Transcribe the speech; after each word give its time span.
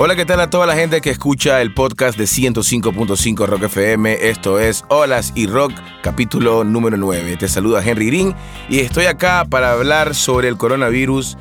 Hola, 0.00 0.14
¿qué 0.14 0.24
tal 0.24 0.38
a 0.38 0.48
toda 0.48 0.64
la 0.64 0.76
gente 0.76 1.00
que 1.00 1.10
escucha 1.10 1.60
el 1.60 1.74
podcast 1.74 2.16
de 2.16 2.26
105.5 2.26 3.46
Rock 3.46 3.64
FM? 3.64 4.28
Esto 4.28 4.60
es 4.60 4.84
Olas 4.86 5.32
y 5.34 5.48
Rock, 5.48 5.72
capítulo 6.02 6.62
número 6.62 6.96
9. 6.96 7.36
Te 7.36 7.48
saluda 7.48 7.84
Henry 7.84 8.06
Green 8.06 8.32
y 8.68 8.78
estoy 8.78 9.06
acá 9.06 9.44
para 9.44 9.72
hablar 9.72 10.14
sobre 10.14 10.46
el 10.46 10.56
coronavirus 10.56 11.36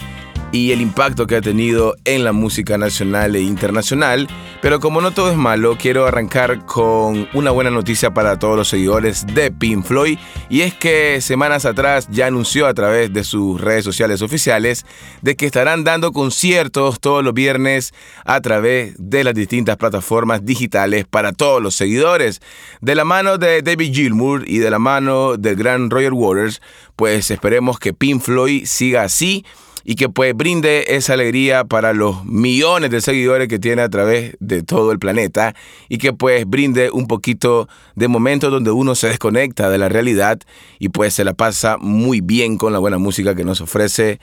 y 0.57 0.71
el 0.71 0.81
impacto 0.81 1.27
que 1.27 1.35
ha 1.35 1.41
tenido 1.41 1.95
en 2.03 2.23
la 2.23 2.31
música 2.31 2.79
nacional 2.79 3.35
e 3.35 3.41
internacional. 3.41 4.27
Pero 4.59 4.79
como 4.79 5.01
no 5.01 5.11
todo 5.11 5.29
es 5.29 5.37
malo, 5.37 5.77
quiero 5.79 6.07
arrancar 6.07 6.65
con 6.65 7.29
una 7.35 7.51
buena 7.51 7.69
noticia 7.69 8.11
para 8.11 8.39
todos 8.39 8.57
los 8.57 8.67
seguidores 8.67 9.27
de 9.35 9.51
Pink 9.51 9.85
Floyd. 9.85 10.17
Y 10.49 10.61
es 10.61 10.73
que 10.73 11.21
semanas 11.21 11.65
atrás 11.65 12.07
ya 12.09 12.25
anunció 12.25 12.65
a 12.65 12.73
través 12.73 13.13
de 13.13 13.23
sus 13.23 13.61
redes 13.61 13.83
sociales 13.83 14.23
oficiales 14.23 14.83
de 15.21 15.35
que 15.35 15.45
estarán 15.45 15.83
dando 15.83 16.11
conciertos 16.11 16.99
todos 16.99 17.23
los 17.23 17.35
viernes 17.35 17.93
a 18.25 18.41
través 18.41 18.95
de 18.97 19.23
las 19.23 19.35
distintas 19.35 19.77
plataformas 19.77 20.43
digitales 20.43 21.05
para 21.05 21.33
todos 21.33 21.61
los 21.61 21.75
seguidores. 21.75 22.41
De 22.81 22.95
la 22.95 23.05
mano 23.05 23.37
de 23.37 23.61
David 23.61 23.93
Gilmour 23.93 24.43
y 24.49 24.57
de 24.57 24.71
la 24.71 24.79
mano 24.79 25.37
del 25.37 25.55
gran 25.55 25.91
Roger 25.91 26.13
Waters, 26.13 26.63
pues 26.95 27.29
esperemos 27.29 27.77
que 27.77 27.93
Pink 27.93 28.23
Floyd 28.23 28.65
siga 28.65 29.03
así 29.03 29.45
y 29.89 29.95
que 29.95 30.09
pues 30.09 30.35
brinde 30.35 30.83
esa 30.97 31.13
alegría 31.13 31.63
para 31.63 31.93
los 31.93 32.25
millones 32.25 32.91
de 32.91 32.99
seguidores 32.99 33.47
que 33.47 33.57
tiene 33.57 33.81
a 33.83 33.89
través 33.89 34.35
de 34.41 34.61
todo 34.61 34.91
el 34.91 34.99
planeta 34.99 35.55
y 35.87 35.97
que 35.97 36.11
pues 36.11 36.45
brinde 36.45 36.91
un 36.91 37.07
poquito 37.07 37.69
de 37.95 38.09
momentos 38.09 38.51
donde 38.51 38.69
uno 38.69 38.95
se 38.95 39.07
desconecta 39.07 39.69
de 39.69 39.77
la 39.77 39.87
realidad 39.87 40.39
y 40.77 40.89
pues 40.89 41.13
se 41.13 41.23
la 41.23 41.35
pasa 41.35 41.77
muy 41.79 42.19
bien 42.19 42.57
con 42.57 42.73
la 42.73 42.79
buena 42.79 42.97
música 42.97 43.33
que 43.33 43.45
nos 43.45 43.61
ofrece 43.61 44.19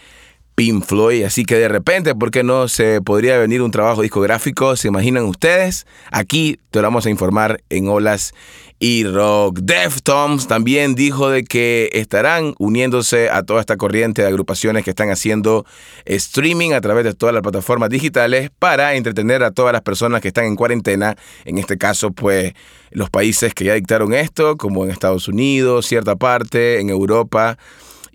Pink 0.54 0.84
Floyd. 0.84 1.24
Así 1.24 1.44
que 1.44 1.56
de 1.56 1.68
repente, 1.68 2.14
¿por 2.14 2.30
qué 2.30 2.42
no 2.42 2.68
se 2.68 3.00
podría 3.00 3.38
venir 3.38 3.62
un 3.62 3.70
trabajo 3.70 4.02
discográfico? 4.02 4.76
¿Se 4.76 4.88
imaginan 4.88 5.24
ustedes? 5.24 5.86
Aquí 6.10 6.58
te 6.70 6.80
lo 6.80 6.84
vamos 6.84 7.06
a 7.06 7.10
informar 7.10 7.62
en 7.70 7.88
Olas 7.88 8.34
y 8.78 9.04
Rock. 9.04 9.60
Deftones 9.60 10.46
también 10.46 10.94
dijo 10.94 11.30
de 11.30 11.44
que 11.44 11.90
estarán 11.92 12.54
uniéndose 12.58 13.30
a 13.30 13.42
toda 13.42 13.60
esta 13.60 13.76
corriente 13.76 14.22
de 14.22 14.28
agrupaciones 14.28 14.84
que 14.84 14.90
están 14.90 15.10
haciendo 15.10 15.64
streaming 16.04 16.72
a 16.72 16.80
través 16.80 17.04
de 17.04 17.14
todas 17.14 17.34
las 17.34 17.42
plataformas 17.42 17.88
digitales 17.88 18.50
para 18.58 18.94
entretener 18.94 19.42
a 19.42 19.52
todas 19.52 19.72
las 19.72 19.82
personas 19.82 20.20
que 20.20 20.28
están 20.28 20.44
en 20.44 20.56
cuarentena. 20.56 21.16
En 21.44 21.58
este 21.58 21.78
caso, 21.78 22.12
pues 22.12 22.52
los 22.90 23.10
países 23.10 23.54
que 23.54 23.64
ya 23.64 23.74
dictaron 23.74 24.12
esto, 24.12 24.56
como 24.56 24.84
en 24.84 24.90
Estados 24.90 25.28
Unidos, 25.28 25.86
cierta 25.86 26.16
parte, 26.16 26.80
en 26.80 26.90
Europa. 26.90 27.56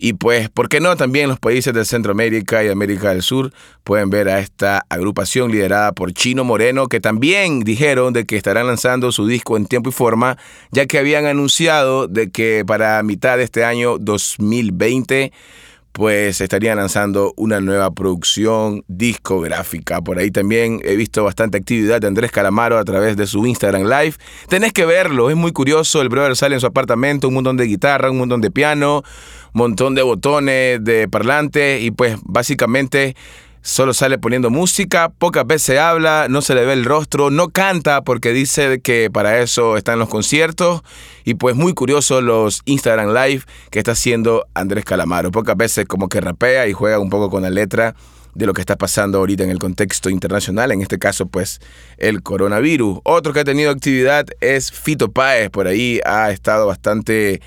Y 0.02 0.14
pues, 0.14 0.48
¿por 0.48 0.70
qué 0.70 0.80
no? 0.80 0.96
También 0.96 1.28
los 1.28 1.38
países 1.38 1.74
de 1.74 1.84
Centroamérica 1.84 2.64
y 2.64 2.68
América 2.68 3.10
del 3.10 3.20
Sur 3.20 3.52
pueden 3.84 4.08
ver 4.08 4.30
a 4.30 4.38
esta 4.38 4.86
agrupación 4.88 5.52
liderada 5.52 5.92
por 5.92 6.14
Chino 6.14 6.42
Moreno, 6.42 6.86
que 6.86 7.00
también 7.00 7.60
dijeron 7.60 8.14
de 8.14 8.24
que 8.24 8.38
estarán 8.38 8.66
lanzando 8.66 9.12
su 9.12 9.26
disco 9.26 9.58
en 9.58 9.66
tiempo 9.66 9.90
y 9.90 9.92
forma, 9.92 10.38
ya 10.70 10.86
que 10.86 10.98
habían 10.98 11.26
anunciado 11.26 12.08
de 12.08 12.30
que 12.30 12.64
para 12.66 13.02
mitad 13.02 13.36
de 13.36 13.44
este 13.44 13.62
año 13.62 13.98
2020 13.98 15.32
pues 15.92 16.40
estaría 16.40 16.74
lanzando 16.74 17.34
una 17.36 17.60
nueva 17.60 17.90
producción 17.90 18.84
discográfica. 18.86 20.00
Por 20.00 20.18
ahí 20.18 20.30
también 20.30 20.80
he 20.84 20.96
visto 20.96 21.24
bastante 21.24 21.58
actividad 21.58 22.00
de 22.00 22.06
Andrés 22.06 22.30
Calamaro 22.30 22.78
a 22.78 22.84
través 22.84 23.16
de 23.16 23.26
su 23.26 23.44
Instagram 23.46 23.82
Live. 23.82 24.14
Tenés 24.48 24.72
que 24.72 24.86
verlo, 24.86 25.30
es 25.30 25.36
muy 25.36 25.52
curioso. 25.52 26.00
El 26.00 26.08
brother 26.08 26.36
sale 26.36 26.54
en 26.54 26.60
su 26.60 26.66
apartamento, 26.66 27.28
un 27.28 27.34
montón 27.34 27.56
de 27.56 27.64
guitarra, 27.64 28.10
un 28.10 28.18
montón 28.18 28.40
de 28.40 28.50
piano, 28.50 29.02
un 29.52 29.58
montón 29.58 29.94
de 29.94 30.02
botones, 30.02 30.82
de 30.84 31.08
parlantes 31.08 31.82
y 31.82 31.90
pues 31.90 32.16
básicamente 32.22 33.16
solo 33.62 33.94
sale 33.94 34.18
poniendo 34.18 34.50
música, 34.50 35.10
pocas 35.10 35.46
veces 35.46 35.78
habla, 35.78 36.26
no 36.28 36.42
se 36.42 36.54
le 36.54 36.64
ve 36.64 36.72
el 36.72 36.84
rostro, 36.84 37.30
no 37.30 37.50
canta 37.50 38.02
porque 38.02 38.32
dice 38.32 38.80
que 38.80 39.10
para 39.12 39.40
eso 39.40 39.76
están 39.76 39.98
los 39.98 40.08
conciertos 40.08 40.82
y 41.24 41.34
pues 41.34 41.56
muy 41.56 41.74
curioso 41.74 42.20
los 42.20 42.62
Instagram 42.64 43.14
Live 43.14 43.42
que 43.70 43.78
está 43.78 43.92
haciendo 43.92 44.46
Andrés 44.54 44.84
Calamaro. 44.84 45.30
Pocas 45.30 45.56
veces 45.56 45.86
como 45.86 46.08
que 46.08 46.20
rapea 46.20 46.66
y 46.68 46.72
juega 46.72 46.98
un 46.98 47.10
poco 47.10 47.30
con 47.30 47.42
la 47.42 47.50
letra 47.50 47.94
de 48.34 48.46
lo 48.46 48.54
que 48.54 48.60
está 48.60 48.76
pasando 48.76 49.18
ahorita 49.18 49.44
en 49.44 49.50
el 49.50 49.58
contexto 49.58 50.08
internacional, 50.08 50.70
en 50.72 50.82
este 50.82 50.98
caso 50.98 51.26
pues 51.26 51.60
el 51.98 52.22
coronavirus. 52.22 53.00
Otro 53.04 53.32
que 53.32 53.40
ha 53.40 53.44
tenido 53.44 53.70
actividad 53.70 54.26
es 54.40 54.70
Fito 54.72 55.10
Páez, 55.10 55.50
por 55.50 55.66
ahí 55.66 56.00
ha 56.04 56.30
estado 56.30 56.66
bastante 56.66 57.40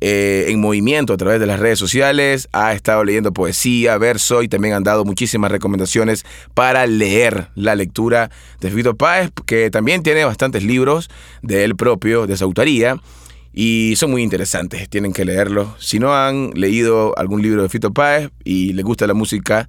eh, 0.00 0.46
en 0.48 0.60
movimiento 0.60 1.12
a 1.12 1.16
través 1.16 1.40
de 1.40 1.46
las 1.46 1.60
redes 1.60 1.78
sociales, 1.78 2.48
ha 2.52 2.72
estado 2.72 3.04
leyendo 3.04 3.32
poesía, 3.32 3.98
verso 3.98 4.42
y 4.42 4.48
también 4.48 4.74
han 4.74 4.82
dado 4.82 5.04
muchísimas 5.04 5.52
recomendaciones 5.52 6.24
para 6.54 6.86
leer 6.86 7.48
la 7.54 7.74
lectura 7.74 8.30
de 8.60 8.70
Fito 8.70 8.96
Páez, 8.96 9.30
que 9.46 9.70
también 9.70 10.02
tiene 10.02 10.24
bastantes 10.24 10.64
libros 10.64 11.10
de 11.42 11.64
él 11.64 11.76
propio, 11.76 12.26
de 12.26 12.36
su 12.36 12.44
autoría. 12.44 12.96
Y 13.52 13.94
son 13.96 14.12
muy 14.12 14.22
interesantes, 14.22 14.88
tienen 14.88 15.12
que 15.12 15.24
leerlos. 15.24 15.68
Si 15.80 15.98
no 15.98 16.14
han 16.14 16.52
leído 16.54 17.18
algún 17.18 17.42
libro 17.42 17.62
de 17.62 17.68
Fito 17.68 17.92
Páez 17.92 18.30
y 18.44 18.72
les 18.74 18.84
gusta 18.84 19.08
la 19.08 19.14
música, 19.14 19.68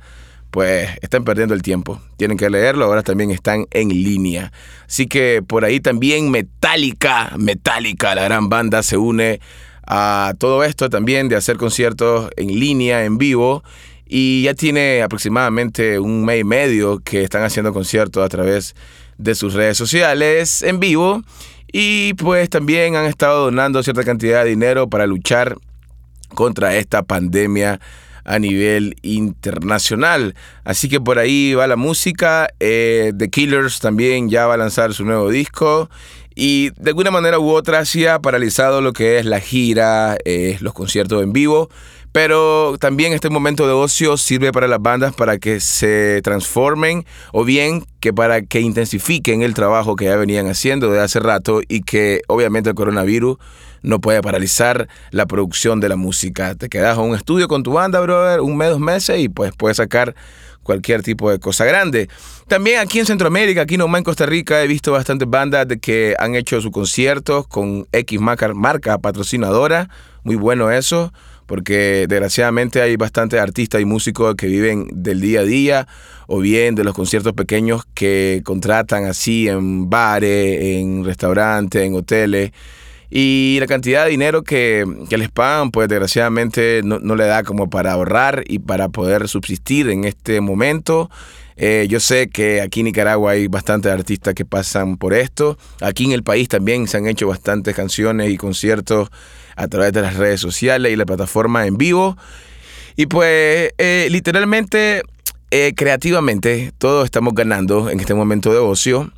pues 0.52 0.90
están 1.02 1.24
perdiendo 1.24 1.56
el 1.56 1.64
tiempo. 1.64 2.00
Tienen 2.18 2.38
que 2.38 2.50
leerlo, 2.50 2.86
ahora 2.86 3.02
también 3.02 3.32
están 3.32 3.66
en 3.72 3.90
línea. 3.90 4.52
Así 4.88 5.08
que 5.08 5.42
por 5.42 5.66
ahí 5.66 5.80
también 5.80 6.30
Metallica, 6.30 7.34
Metallica, 7.38 8.14
la 8.14 8.24
gran 8.24 8.50
banda, 8.50 8.84
se 8.84 8.98
une 8.98 9.40
a 9.86 10.34
todo 10.38 10.64
esto 10.64 10.90
también 10.90 11.30
de 11.30 11.36
hacer 11.36 11.58
conciertos 11.58 12.30
en 12.38 12.60
línea, 12.60 13.06
en 13.06 13.18
vivo. 13.18 13.64
Y 14.06 14.44
ya 14.44 14.54
tiene 14.54 15.02
aproximadamente 15.04 15.98
un 16.00 16.26
mes 16.26 16.42
y 16.42 16.44
medio 16.44 17.00
que 17.00 17.24
están 17.24 17.44
haciendo 17.44 17.74
conciertos 17.74 18.24
a 18.26 18.30
través 18.30 18.76
de 19.18 19.36
sus 19.36 19.54
redes 19.54 19.78
sociales 19.78 20.62
en 20.64 20.80
vivo. 20.80 21.24
Y 21.72 22.14
pues 22.16 22.50
también 22.50 22.96
han 22.96 23.06
estado 23.06 23.46
donando 23.46 23.82
cierta 23.84 24.04
cantidad 24.04 24.44
de 24.44 24.50
dinero 24.50 24.90
para 24.90 25.08
luchar 25.08 25.56
contra 26.34 26.76
esta 26.76 27.04
pandemia 27.04 27.80
a 28.24 28.40
nivel 28.40 28.96
internacional. 29.02 30.36
Así 30.64 30.90
que 30.90 31.00
por 31.00 31.20
ahí 31.20 31.54
va 31.54 31.68
la 31.68 31.76
música. 31.76 32.50
Eh, 32.60 33.14
The 33.18 33.30
Killers 33.30 33.80
también 33.80 34.30
ya 34.30 34.48
va 34.48 34.56
a 34.56 34.58
lanzar 34.58 34.94
su 34.94 35.06
nuevo 35.06 35.30
disco. 35.30 35.90
Y 36.36 36.70
de 36.78 36.92
alguna 36.92 37.12
manera 37.12 37.40
u 37.40 37.50
otra 37.50 37.84
se 37.86 38.10
ha 38.10 38.20
paralizado 38.20 38.82
lo 38.82 38.94
que 38.94 39.20
es 39.20 39.26
la 39.26 39.40
gira, 39.40 40.18
eh, 40.26 40.58
los 40.62 40.74
conciertos 40.74 41.22
en 41.24 41.34
vivo. 41.34 41.70
Pero 42.12 42.78
también 42.78 43.14
este 43.14 43.30
momento 43.30 43.68
de 43.68 43.74
ocio 43.74 44.18
sirve 44.18 44.52
para 44.52 44.68
las 44.68 44.82
bandas 44.82 45.14
para 45.14 45.38
que 45.38 45.62
se 45.62 46.22
transformen 46.24 47.06
o 47.32 47.46
bien 47.46 47.86
que 48.02 48.12
para 48.12 48.42
que 48.42 48.60
intensifiquen 48.60 49.44
el 49.44 49.54
trabajo 49.54 49.96
que 49.96 50.06
ya 50.06 50.18
venían 50.18 50.48
haciendo 50.48 50.92
de 50.92 51.00
hace 51.00 51.22
rato 51.22 51.62
y 51.66 51.82
que 51.82 52.22
obviamente 52.28 52.70
el 52.70 52.76
coronavirus 52.76 53.38
no 53.82 54.02
puede 54.02 54.22
paralizar 54.22 54.90
la 55.12 55.26
producción 55.26 55.80
de 55.80 55.88
la 55.88 55.96
música. 55.96 56.54
Te 56.56 56.68
quedas 56.68 56.98
en 56.98 57.06
un 57.06 57.16
estudio 57.16 57.48
con 57.48 57.64
tu 57.64 57.72
banda, 57.72 58.02
brother, 58.02 58.42
un 58.42 58.58
mes, 58.58 58.72
dos 58.72 58.80
meses 58.80 59.20
y 59.20 59.30
pues 59.30 59.54
puedes 59.56 59.78
sacar 59.78 60.14
cualquier 60.64 61.04
tipo 61.04 61.30
de 61.32 61.40
cosa 61.40 61.66
grande. 61.66 62.10
También 62.48 62.80
aquí 62.80 63.00
en 63.00 63.06
Centroamérica, 63.06 63.62
aquí 63.62 63.78
nomás 63.78 64.00
en 64.00 64.04
Costa 64.04 64.26
Rica, 64.26 64.64
he 64.64 64.68
visto 64.68 64.92
bastantes 64.92 65.30
bandas 65.30 65.68
de 65.68 65.80
que 65.80 66.16
han 66.20 66.36
hecho 66.36 66.62
sus 66.62 66.72
conciertos 66.72 67.48
con 67.48 67.88
X 67.92 68.20
marca, 68.20 68.54
marca 68.54 68.98
patrocinadora. 68.98 69.90
Muy 70.24 70.36
bueno 70.36 70.72
eso 70.72 71.12
porque 71.52 72.06
desgraciadamente 72.08 72.82
hay 72.82 72.96
bastantes 72.96 73.38
artistas 73.38 73.82
y 73.82 73.86
músicos 73.86 74.36
que 74.36 74.48
viven 74.48 74.88
del 74.94 75.20
día 75.20 75.42
a 75.42 75.44
día 75.44 75.88
o 76.28 76.40
bien 76.40 76.76
de 76.76 76.86
los 76.86 76.94
conciertos 76.94 77.34
pequeños 77.34 77.84
que 77.94 78.42
contratan 78.46 79.04
así 79.04 79.50
en 79.50 79.90
bares, 79.90 80.62
en 80.62 81.04
restaurantes, 81.04 81.82
en 81.82 81.94
hoteles. 81.94 82.52
Y 83.14 83.58
la 83.60 83.68
cantidad 83.68 84.06
de 84.06 84.12
dinero 84.12 84.42
que, 84.42 84.86
les 85.10 85.30
pagan, 85.30 85.72
pues 85.72 85.90
desgraciadamente 85.90 86.82
no, 86.84 86.98
no, 87.00 87.16
le 87.18 87.26
da 87.26 87.44
como 87.44 87.70
para 87.70 87.92
ahorrar 87.92 88.46
y 88.48 88.60
para 88.60 88.88
poder 88.88 89.28
subsistir 89.28 89.90
en 89.90 90.06
este 90.06 90.40
momento. 90.40 91.10
Eh, 91.58 91.88
yo 91.90 92.00
sé 92.00 92.30
que 92.30 92.62
aquí 92.62 92.80
en 92.80 92.86
Nicaragua 92.86 93.34
hay 93.34 93.48
bastantes 93.48 93.92
artistas 93.92 94.34
que 94.34 94.46
pasan 94.46 94.96
por 94.96 95.14
esto. 95.14 95.58
Aquí 95.82 96.06
en 96.06 96.14
el 96.14 96.24
país 96.24 96.48
también 96.48 96.88
se 96.88 96.98
han 96.98 97.06
hecho 97.06 97.28
bastantes 97.28 97.76
canciones 97.76 98.32
y 98.32 98.38
conciertos 98.38 99.10
a 99.58 99.68
través 99.68 99.92
de 99.92 100.02
las 100.02 100.16
redes 100.16 100.40
sociales 100.40 100.92
y 100.92 100.96
la 100.96 101.06
plataforma 101.06 101.68
en 101.68 101.78
vivo. 101.78 102.18
Y 102.96 103.08
pues 103.08 103.74
eh, 103.78 104.08
literalmente, 104.10 105.04
eh, 105.52 105.74
creativamente, 105.76 106.72
todos 106.78 107.06
estamos 107.06 107.34
ganando 107.36 107.90
en 107.90 108.00
este 108.00 108.14
momento 108.14 108.54
de 108.54 108.60
ocio. 108.60 109.12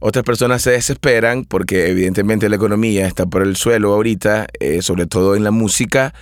Otras 0.00 0.24
personas 0.24 0.62
se 0.62 0.70
desesperan 0.70 1.44
porque 1.44 1.88
evidentemente 1.88 2.48
la 2.48 2.56
economía 2.56 3.06
está 3.06 3.26
por 3.26 3.42
el 3.42 3.56
suelo 3.56 3.94
ahorita, 3.94 4.46
eh, 4.60 4.80
sobre 4.82 5.06
todo 5.06 5.34
en 5.34 5.42
la 5.44 5.50
música. 5.50 6.14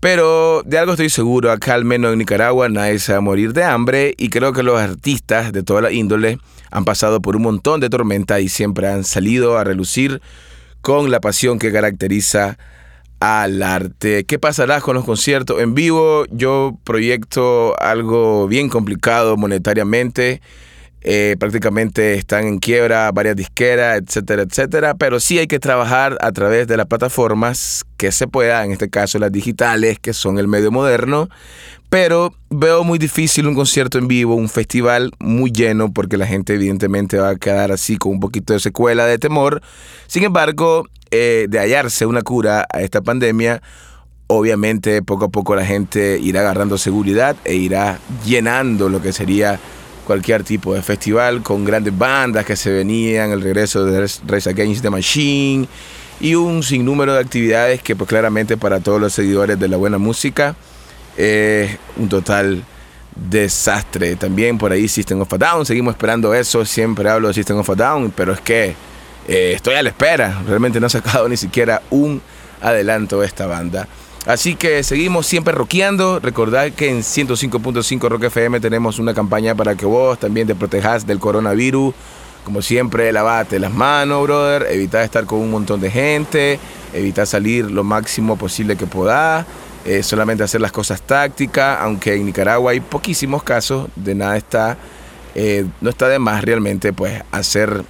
Pero 0.00 0.62
de 0.66 0.78
algo 0.78 0.92
estoy 0.92 1.08
seguro, 1.08 1.50
acá 1.50 1.74
al 1.74 1.84
menos 1.84 2.12
en 2.12 2.18
Nicaragua 2.18 2.68
nadie 2.68 2.98
se 2.98 3.12
va 3.12 3.18
a 3.18 3.22
morir 3.22 3.52
de 3.54 3.64
hambre 3.64 4.14
y 4.18 4.28
creo 4.28 4.52
que 4.52 4.62
los 4.62 4.78
artistas 4.78 5.52
de 5.52 5.62
toda 5.62 5.80
la 5.80 5.92
índole 5.92 6.38
han 6.70 6.84
pasado 6.84 7.22
por 7.22 7.36
un 7.36 7.42
montón 7.42 7.80
de 7.80 7.88
tormenta 7.88 8.40
y 8.40 8.48
siempre 8.48 8.88
han 8.88 9.04
salido 9.04 9.56
a 9.56 9.64
relucir 9.64 10.20
con 10.82 11.10
la 11.10 11.20
pasión 11.20 11.58
que 11.58 11.72
caracteriza 11.72 12.58
al 13.20 13.62
arte. 13.62 14.24
¿Qué 14.24 14.38
pasará 14.38 14.82
con 14.82 14.94
los 14.94 15.06
conciertos 15.06 15.62
en 15.62 15.74
vivo? 15.74 16.26
Yo 16.30 16.78
proyecto 16.84 17.74
algo 17.80 18.46
bien 18.48 18.68
complicado 18.68 19.38
monetariamente. 19.38 20.42
Eh, 21.06 21.36
prácticamente 21.38 22.14
están 22.14 22.46
en 22.46 22.58
quiebra 22.58 23.12
varias 23.12 23.36
disqueras, 23.36 24.00
etcétera, 24.00 24.42
etcétera, 24.42 24.94
pero 24.94 25.20
sí 25.20 25.38
hay 25.38 25.46
que 25.46 25.58
trabajar 25.58 26.16
a 26.22 26.32
través 26.32 26.66
de 26.66 26.78
las 26.78 26.86
plataformas 26.86 27.84
que 27.98 28.10
se 28.10 28.26
pueda, 28.26 28.64
en 28.64 28.72
este 28.72 28.88
caso 28.88 29.18
las 29.18 29.30
digitales, 29.30 29.98
que 29.98 30.14
son 30.14 30.38
el 30.38 30.48
medio 30.48 30.70
moderno, 30.70 31.28
pero 31.90 32.32
veo 32.48 32.84
muy 32.84 32.98
difícil 32.98 33.46
un 33.46 33.54
concierto 33.54 33.98
en 33.98 34.08
vivo, 34.08 34.34
un 34.34 34.48
festival 34.48 35.10
muy 35.18 35.52
lleno, 35.52 35.92
porque 35.92 36.16
la 36.16 36.26
gente 36.26 36.54
evidentemente 36.54 37.18
va 37.18 37.28
a 37.28 37.36
quedar 37.36 37.70
así 37.70 37.98
con 37.98 38.12
un 38.12 38.20
poquito 38.20 38.54
de 38.54 38.60
secuela 38.60 39.04
de 39.04 39.18
temor. 39.18 39.60
Sin 40.06 40.24
embargo, 40.24 40.86
eh, 41.10 41.46
de 41.50 41.58
hallarse 41.58 42.06
una 42.06 42.22
cura 42.22 42.66
a 42.72 42.80
esta 42.80 43.02
pandemia, 43.02 43.60
obviamente 44.26 45.02
poco 45.02 45.26
a 45.26 45.28
poco 45.28 45.54
la 45.54 45.66
gente 45.66 46.18
irá 46.18 46.40
agarrando 46.40 46.78
seguridad 46.78 47.36
e 47.44 47.56
irá 47.56 47.98
llenando 48.24 48.88
lo 48.88 49.02
que 49.02 49.12
sería 49.12 49.60
cualquier 50.04 50.44
tipo 50.44 50.74
de 50.74 50.82
festival 50.82 51.42
con 51.42 51.64
grandes 51.64 51.96
bandas 51.96 52.44
que 52.44 52.56
se 52.56 52.70
venían, 52.70 53.30
el 53.30 53.40
regreso 53.40 53.84
de 53.84 54.08
Race 54.26 54.50
Against 54.50 54.82
the 54.82 54.90
Machine 54.90 55.66
y 56.20 56.34
un 56.34 56.62
sinnúmero 56.62 57.14
de 57.14 57.20
actividades 57.20 57.82
que 57.82 57.96
pues 57.96 58.08
claramente 58.08 58.56
para 58.56 58.80
todos 58.80 59.00
los 59.00 59.12
seguidores 59.12 59.58
de 59.58 59.68
la 59.68 59.76
buena 59.76 59.98
música 59.98 60.54
es 61.16 61.76
un 61.96 62.08
total 62.08 62.64
desastre. 63.14 64.16
También 64.16 64.58
por 64.58 64.72
ahí 64.72 64.88
System 64.88 65.20
of 65.20 65.32
a 65.32 65.38
Down, 65.38 65.66
seguimos 65.66 65.94
esperando 65.94 66.34
eso, 66.34 66.64
siempre 66.64 67.08
hablo 67.08 67.28
de 67.28 67.34
System 67.34 67.58
of 67.58 67.70
a 67.70 67.74
Down, 67.74 68.12
pero 68.14 68.32
es 68.32 68.40
que 68.40 68.74
eh, 69.28 69.52
estoy 69.54 69.74
a 69.74 69.82
la 69.82 69.88
espera, 69.90 70.42
realmente 70.46 70.80
no 70.80 70.86
ha 70.86 70.90
sacado 70.90 71.28
ni 71.30 71.36
siquiera 71.36 71.82
un 71.90 72.20
adelanto 72.64 73.20
de 73.20 73.26
esta 73.26 73.46
banda. 73.46 73.86
Así 74.26 74.54
que 74.54 74.82
seguimos 74.82 75.26
siempre 75.26 75.52
rockeando. 75.52 76.18
Recordad 76.18 76.72
que 76.72 76.88
en 76.88 77.00
105.5 77.00 78.08
Rock 78.08 78.24
FM 78.24 78.58
tenemos 78.58 78.98
una 78.98 79.12
campaña 79.12 79.54
para 79.54 79.74
que 79.74 79.84
vos 79.84 80.18
también 80.18 80.46
te 80.46 80.54
protejas 80.54 81.06
del 81.06 81.18
coronavirus. 81.18 81.94
Como 82.42 82.62
siempre, 82.62 83.12
lavate 83.12 83.58
las 83.58 83.72
manos, 83.72 84.22
brother. 84.22 84.66
Evita 84.70 85.04
estar 85.04 85.26
con 85.26 85.40
un 85.40 85.50
montón 85.50 85.80
de 85.80 85.90
gente. 85.90 86.58
Evita 86.94 87.26
salir 87.26 87.70
lo 87.70 87.84
máximo 87.84 88.36
posible 88.36 88.76
que 88.76 88.86
podás. 88.86 89.44
Eh, 89.84 90.02
solamente 90.02 90.42
hacer 90.42 90.62
las 90.62 90.72
cosas 90.72 91.02
tácticas. 91.02 91.78
Aunque 91.82 92.14
en 92.14 92.24
Nicaragua 92.24 92.72
hay 92.72 92.80
poquísimos 92.80 93.42
casos, 93.42 93.88
de 93.94 94.14
nada 94.14 94.38
está. 94.38 94.78
Eh, 95.34 95.66
no 95.82 95.90
está 95.90 96.08
de 96.08 96.18
más 96.18 96.44
realmente 96.44 96.92
pues 96.92 97.22
hacer 97.32 97.82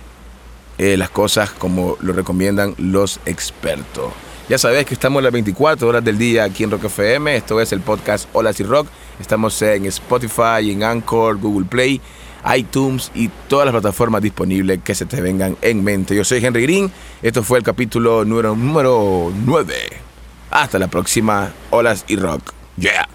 eh, 0.78 0.96
las 0.96 1.10
cosas 1.10 1.50
como 1.50 1.96
lo 2.00 2.12
recomiendan 2.12 2.74
los 2.78 3.20
expertos. 3.26 4.12
Ya 4.46 4.58
sabes 4.58 4.84
que 4.84 4.92
estamos 4.92 5.22
las 5.22 5.32
24 5.32 5.88
horas 5.88 6.04
del 6.04 6.18
día 6.18 6.44
aquí 6.44 6.64
en 6.64 6.70
Rock 6.70 6.84
FM. 6.84 7.34
Esto 7.34 7.62
es 7.62 7.72
el 7.72 7.80
podcast 7.80 8.28
Hola 8.34 8.52
y 8.56 8.62
Rock. 8.62 8.88
Estamos 9.18 9.60
en 9.62 9.86
Spotify, 9.86 10.70
en 10.70 10.82
Anchor, 10.82 11.38
Google 11.38 11.66
Play, 11.66 11.98
iTunes 12.54 13.10
y 13.14 13.28
todas 13.48 13.64
las 13.64 13.72
plataformas 13.72 14.20
disponibles 14.20 14.80
que 14.84 14.94
se 14.94 15.06
te 15.06 15.22
vengan 15.22 15.56
en 15.62 15.82
mente. 15.82 16.14
Yo 16.14 16.24
soy 16.24 16.44
Henry 16.44 16.62
Green. 16.62 16.92
Esto 17.22 17.42
fue 17.42 17.56
el 17.56 17.64
capítulo 17.64 18.26
número, 18.26 18.54
número 18.54 19.32
9. 19.46 19.74
Hasta 20.50 20.78
la 20.78 20.88
próxima. 20.88 21.50
Olas 21.70 22.04
y 22.06 22.16
Rock. 22.16 22.52
Yeah. 22.76 23.13